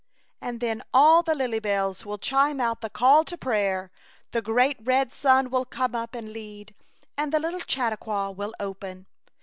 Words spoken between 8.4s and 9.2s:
open.